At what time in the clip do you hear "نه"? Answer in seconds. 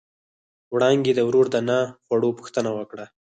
1.67-1.77